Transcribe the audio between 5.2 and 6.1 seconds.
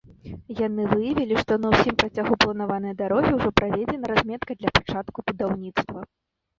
будаўніцтва.